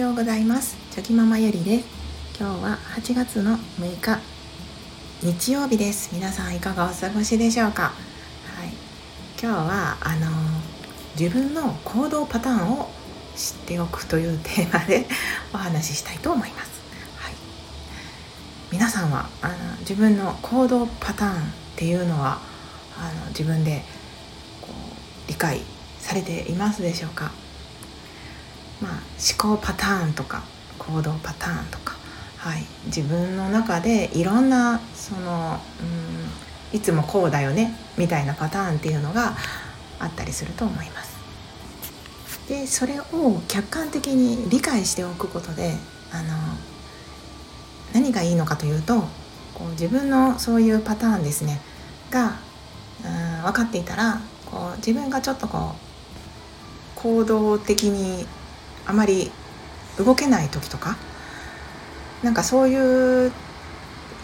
[0.00, 0.78] ようございます。
[0.92, 1.84] チョキママゆりです。
[2.40, 4.18] 今日は8月の6日
[5.22, 6.14] 日曜日です。
[6.14, 7.82] 皆さんいかがお過ごしでしょうか？
[7.82, 7.90] は
[8.64, 8.70] い。
[9.38, 10.26] 今日はあの
[11.18, 12.88] 自分の行動パターンを
[13.36, 15.06] 知っておくというテーマで
[15.52, 16.70] お話ししたいと思います。
[17.18, 17.34] はい。
[18.72, 21.36] 皆さんはあの自分の行動パターンっ
[21.76, 22.40] ていうのは
[22.98, 23.84] あの自分で
[24.62, 25.60] こう理解
[26.00, 27.32] されていますでしょうか？
[28.80, 30.42] まあ、思考パターンとか
[30.78, 31.96] 行動パターンとか、
[32.38, 35.60] はい、自分の中でいろんなその、
[36.72, 39.36] うん、いつもこうだよねみたいなパターンっていうのが
[39.98, 41.10] あったりすると思います。
[42.48, 45.74] でそれを客観的に理解しておくことで
[46.10, 46.34] あの
[47.92, 49.02] 何がいいのかというと
[49.54, 51.60] こう自分のそういうパターンですね
[52.10, 52.40] が、
[53.04, 58.26] うん、分かっていたらこう自分がちょっとこう行動的に
[58.90, 59.30] あまり
[59.98, 60.96] 動けない時とか
[62.24, 63.32] なんかそういう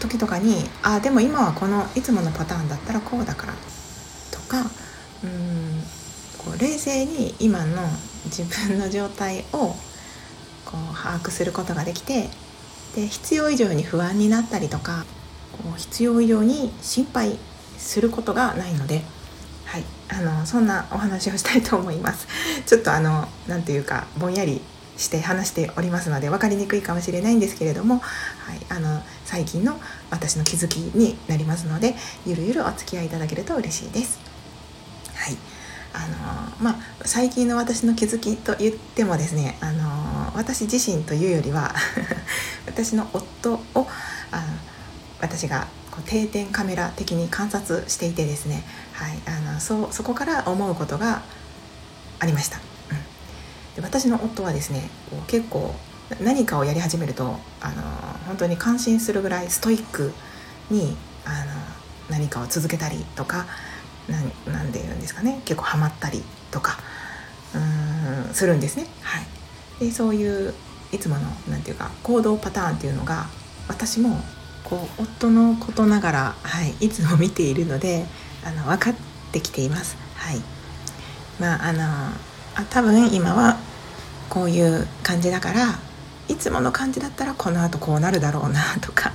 [0.00, 3.54] 時とかにああでも今はこのいつものパターンだったらこうだから
[4.32, 4.62] とか
[5.22, 5.82] うん
[6.38, 7.82] こう冷静に今の
[8.26, 9.74] 自分の状態を
[10.64, 12.28] こう把握することができて
[12.96, 15.04] で必要以上に不安になったりとか
[15.52, 17.38] こう必要以上に心配
[17.78, 19.02] することがないので。
[19.68, 19.84] はい。
[20.08, 22.26] あのそんなお話をしたいと思います。
[22.64, 24.62] ちょっとあの何て言うかぼんやり
[24.96, 29.78] して話しておりますので分かりにくいかもしれないんですけれども、はい、あの最近の
[30.10, 31.94] 私の気づきになりますので
[32.26, 34.18] ゆるゆるお付き合いいただけると嬉しいです。
[35.14, 35.36] はい。
[35.92, 41.74] あのまあ、最近の私の気づきと言ってもですね、あの私自身というよりは
[42.66, 43.86] 私の夫を
[44.30, 44.42] あの
[45.20, 45.66] 私が
[45.98, 51.22] こう定点カメラ的に観察していてですね、はい、あのそそこから思うことが
[52.20, 54.90] ありました、うん、で私の夫はですね
[55.26, 55.74] 結構
[56.20, 57.24] 何かをやり始めると
[57.60, 57.82] あの
[58.26, 60.12] 本当に感心するぐらいストイック
[60.70, 63.46] にあの何かを続けたりとか
[64.46, 66.78] 何で言うんですかね結構ハマったりとか
[67.54, 68.86] うんするんですね。
[69.00, 69.26] はい、
[69.80, 70.54] でそういう
[70.92, 73.26] いつもの何て言うか行動パターンっていうのが
[73.68, 74.22] 私も
[74.64, 78.06] こう夫のことながら、はい、いつも見ているので
[78.44, 78.94] あの分かっ
[79.32, 79.96] てきています。
[80.16, 80.40] はい、
[81.38, 83.58] まああのあ多分今は
[84.28, 85.78] こういう感じだから
[86.28, 89.12] いつもの感じだったらこのあとこうなるだろうな とか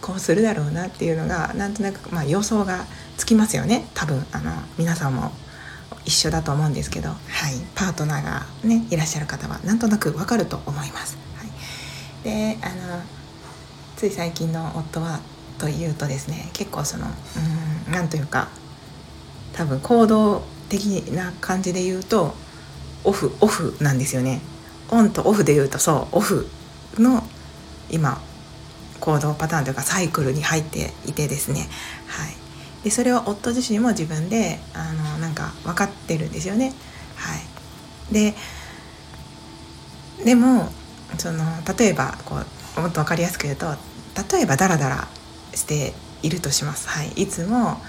[0.00, 2.84] こうするだろうなっていうのがなんとなく、まあ、予想が
[3.16, 5.32] つきますよね多分あの皆さんも
[6.04, 7.18] 一緒だと思うんですけど、はい、
[7.74, 11.16] パートナーが、ね、いらっしゃる方はなんとなくわかると思います。
[11.36, 13.00] はい、であの
[14.04, 15.20] つい最近の夫は
[15.58, 18.48] というとですね結構そのうん何というか
[19.54, 22.34] 多分行動的な感じで言うと
[23.04, 24.40] オフオフなんですよね。
[24.90, 26.46] オンとオフで言うとそうオフ
[26.98, 27.22] の
[27.90, 28.20] 今
[29.00, 31.68] 行動パターンというかサイクルに入っていてですね。
[32.06, 32.34] はい。
[32.82, 36.72] でそれは夫自身も自分であのなんか分かってるんですよね。
[37.16, 38.12] はい。
[38.12, 38.34] で
[40.24, 40.68] でも
[41.16, 41.44] その
[41.78, 42.36] 例えばこ
[42.76, 43.93] うもっと分かりやすく言うと
[44.32, 45.08] 例えばダラダラ
[45.54, 46.88] しているとします。
[46.88, 47.80] はい、いつも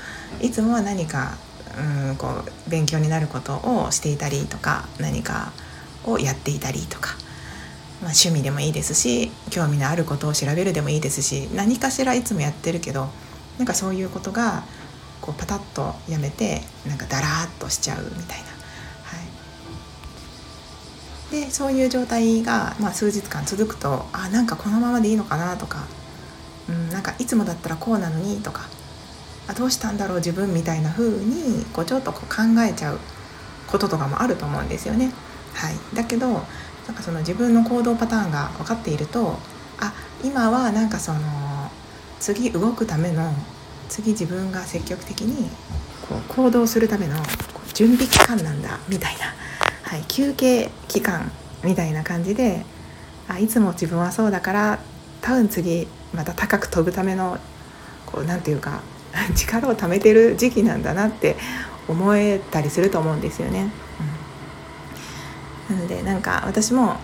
[0.41, 1.37] いつもは何か
[1.77, 5.51] うんこう勉強になることをしていたりとか何か
[6.05, 7.15] をやっていたりとか、
[8.01, 13.09] まあ、趣味でもいいですし興味のあることを調べるでもいいですし何かしらいつもやってるけど
[13.57, 14.63] なんかそういうことが
[15.21, 18.45] こうパタッとやめてなんかダラーっとしちゃうみたいな。
[18.45, 19.17] は
[21.33, 25.85] い、でそういう状態が、まあ、数日間続くとあなんかこのままでいいのかなとか
[26.69, 28.67] うん、なんかいつもだったらこうなのにとか
[29.47, 32.99] あどうしたんだろう自分みたいな風にこうちょっとこう考えちゃう
[33.67, 35.11] こととかもあると思うんですよね。
[35.53, 39.37] はい、だけどなんかその自分の行動パターンが分かっていると
[39.79, 39.93] あ
[40.23, 41.19] 今はなんかその
[42.19, 43.33] 次動くための
[43.89, 45.49] 次自分が積極的に
[46.07, 47.15] こう行動するための
[47.73, 49.33] 準備期間なんだみたいな、
[49.83, 51.31] はい、休憩期間
[51.63, 52.65] みたいな感じで
[53.27, 54.79] あいつも自分はそうだから
[55.25, 57.39] 多分次また高く飛ぶための
[58.05, 58.81] こう何て言うか
[59.35, 61.35] 力を貯めてる時期なんだなって
[61.87, 63.71] 思えたりすると思うんですよね。
[65.69, 66.97] うん、なのでなんか私も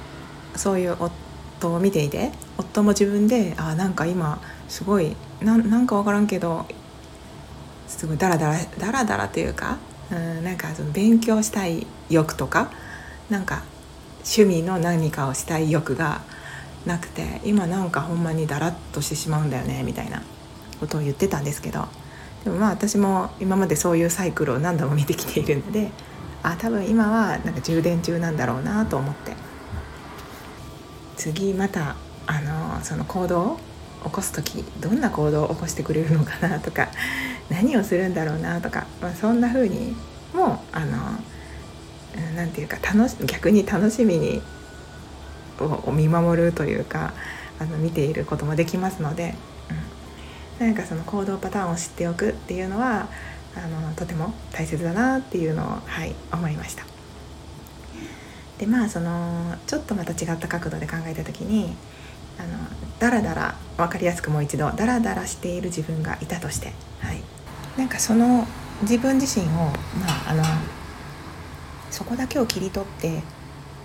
[0.56, 4.40] そういう夫を見ていて夫も自分であなんか今
[4.70, 6.68] すごいなんか分からんけど
[7.88, 9.78] すごいダラダラダラダラというか、
[10.12, 12.70] うん、なんかその勉強したい欲とか
[13.32, 13.64] なんか
[14.18, 16.22] 趣味の何かをしたい欲が
[16.86, 20.24] なくて今なんかほんまにだらっとしてしまうんだよねみたいな
[20.80, 21.86] ことを言ってたんですけど
[22.44, 25.92] でもまあ私も今までそういうサイクルを何度も見てきているので
[26.44, 29.52] あ多分今はなんか充電中なんだろうなと思って。
[31.22, 31.96] 次また
[32.26, 33.60] あのその行動を
[34.06, 36.90] 起こす時どんな行動を起こしてくれるのかなとか
[37.52, 39.96] 何をするんだろうなとか、まあ、そんな風に
[40.34, 40.98] もあの
[42.36, 44.42] 何て言うか楽し逆に楽しみに
[45.66, 47.14] を見守るというか
[47.60, 49.36] あの見ていることもできますので、
[50.60, 53.08] うん、なんかその行動パターンを知っておくっていうのは
[53.56, 56.86] あのとても大切だなっていうのを、はい、思いました。
[58.58, 61.76] でまあそのちょっとまた違った角度で考えた時に
[62.38, 62.50] あの
[63.00, 67.22] だらだら分かりやすくもう一度だらだらしている自分がいたとして、はい、
[67.76, 68.46] なんかその
[68.84, 69.72] 自分自身を、ま
[70.28, 70.44] あ、あの
[71.90, 73.24] そこだけを切り取って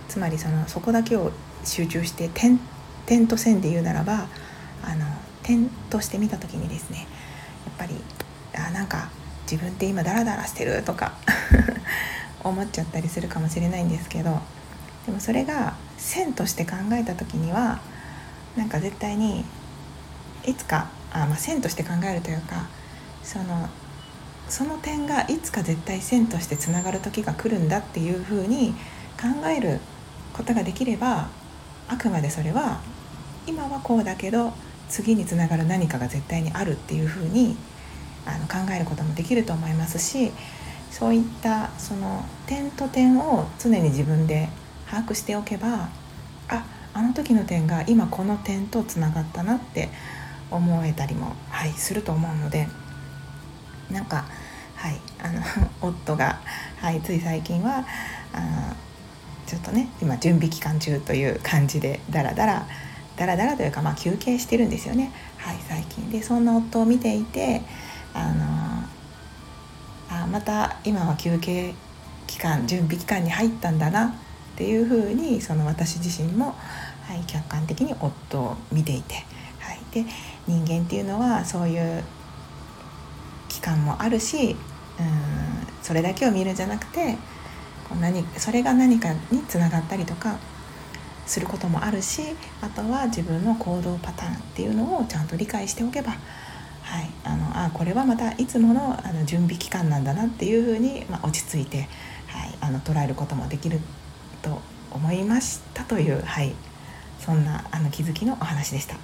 [0.07, 1.31] つまりそのそこだけを
[1.63, 2.59] 集中して点
[3.05, 4.27] 点と線で言うならば
[4.83, 5.05] あの
[5.43, 7.07] 点として見た時にですね
[7.65, 7.95] やっぱり
[8.55, 9.09] あなんか
[9.49, 11.13] 自分って今ダラダラしてるとか
[12.43, 14.41] 思っちゃったりするかもしれないんですけど
[15.05, 17.79] でもそれが線として考えた時には
[18.57, 19.45] なんか絶対に
[20.45, 22.67] いつかあ、まあ、線として考えるというか
[23.23, 23.69] その
[24.49, 28.73] その点がいつか絶対線としてつながる時が来るんだっていうふうに
[29.19, 29.79] 考える
[30.33, 31.29] ことができれば
[31.87, 32.81] あくまでそれは
[33.45, 34.53] 今はこうだけど
[34.89, 37.55] 次につながる何かが絶対にあるっていうふうに
[38.25, 40.31] あの考えることもできると思いますし
[40.91, 44.49] そういったその点と点を常に自分で
[44.89, 45.89] 把握しておけば
[46.49, 49.89] ああの時の点が今この点とつながったなって
[50.49, 52.67] 思えたりも、はい、すると思うので
[53.91, 54.25] なんか、
[54.75, 55.41] はい、あの
[55.81, 56.39] 夫が、
[56.79, 57.85] はい、つい最近は
[58.33, 58.73] あ
[59.47, 62.67] ちょっとね今準備期間中という感じでダラダラ
[63.15, 66.11] ダラダラというか、まあ、休憩してるんですよね、はい、最近。
[66.11, 67.61] でそんな夫を見ていて
[68.13, 71.73] あのあまた今は休憩
[72.27, 74.13] 期間準備期間に入ったんだなっ
[74.55, 76.55] ていうふうにその私自身も、
[77.07, 79.15] はい、客観的に夫を見ていて、
[79.59, 80.05] はい、で
[80.47, 82.03] 人間っていうのはそういう
[83.49, 84.57] 期間もあるしうん
[85.81, 87.17] それだけを見るんじゃなくて
[87.95, 90.37] 何それが何かにつながったりとか
[91.25, 92.21] することもあるし
[92.61, 96.17] あとは自分の行動パターンっていうのをちゃんと理解しておけば、は
[97.01, 101.87] い、あのあこれはまたいつものあの準備期間なんだなっていうふうに、まあ、落ち着いて、はい、
[102.61, 103.79] あの捉えることもできる
[104.41, 104.61] と
[104.91, 106.55] 思いましたという、はい、
[107.19, 108.95] そんなあの気づきのお話でした。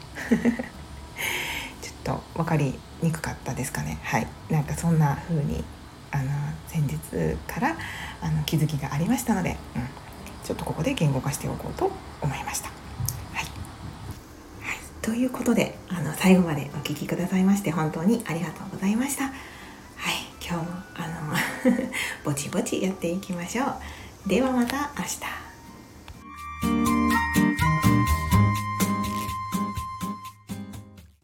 [1.81, 4.00] ちょっと分かりにくかったですかね。
[4.01, 5.63] はい、なんかそんな風に
[6.13, 6.30] あの
[6.68, 6.98] 先日
[7.51, 7.75] から
[8.21, 9.81] あの気づきがありましたので、うん、
[10.44, 12.69] ちょっとここで言語化しておこうと思いました。
[12.69, 13.45] はい、
[14.62, 19.25] はい、ということであの最後までお聴きくださいまして本当にありがとうございました。
[19.25, 19.33] はい、
[20.39, 21.81] 今日もあの
[22.24, 23.63] ぼちぼちやっていきましょ
[24.25, 24.30] う。
[24.30, 25.42] ではまた明日。